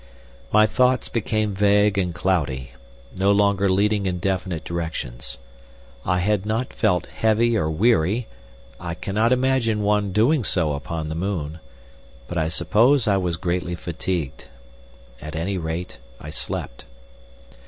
My 0.51 0.65
thoughts 0.65 1.09
became 1.09 1.53
vague 1.53 1.95
and 1.95 2.11
cloudy, 2.11 2.71
no 3.15 3.31
longer 3.31 3.69
leading 3.69 4.07
in 4.07 4.17
definite 4.17 4.63
directions. 4.63 5.37
I 6.03 6.17
had 6.17 6.43
not 6.43 6.73
felt 6.73 7.05
heavy 7.05 7.55
or 7.55 7.69
weary—I 7.69 8.95
cannot 8.95 9.31
imagine 9.31 9.83
one 9.83 10.11
doing 10.11 10.43
so 10.43 10.73
upon 10.73 11.09
the 11.09 11.13
moon—but 11.13 12.35
I 12.35 12.47
suppose 12.47 13.07
I 13.07 13.17
was 13.17 13.37
greatly 13.37 13.75
fatigued. 13.75 14.45
At 15.21 15.35
any 15.35 15.59
rate 15.59 15.99
I 16.19 16.31
slept. 16.31 16.85